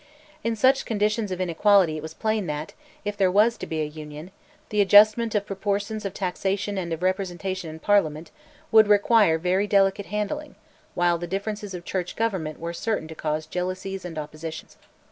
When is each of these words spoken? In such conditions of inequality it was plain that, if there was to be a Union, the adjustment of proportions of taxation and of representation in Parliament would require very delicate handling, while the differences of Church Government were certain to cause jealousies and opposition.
In 0.43 0.55
such 0.55 0.87
conditions 0.87 1.29
of 1.31 1.39
inequality 1.39 1.95
it 1.95 2.01
was 2.01 2.15
plain 2.15 2.47
that, 2.47 2.73
if 3.05 3.15
there 3.15 3.29
was 3.29 3.55
to 3.59 3.67
be 3.67 3.81
a 3.81 3.85
Union, 3.85 4.31
the 4.69 4.81
adjustment 4.81 5.35
of 5.35 5.45
proportions 5.45 6.05
of 6.05 6.15
taxation 6.15 6.75
and 6.75 6.91
of 6.91 7.03
representation 7.03 7.69
in 7.69 7.77
Parliament 7.77 8.31
would 8.71 8.87
require 8.87 9.37
very 9.37 9.67
delicate 9.67 10.07
handling, 10.07 10.55
while 10.95 11.19
the 11.19 11.27
differences 11.27 11.75
of 11.75 11.85
Church 11.85 12.15
Government 12.15 12.59
were 12.59 12.73
certain 12.73 13.07
to 13.09 13.13
cause 13.13 13.45
jealousies 13.45 14.03
and 14.03 14.17
opposition. 14.17 14.69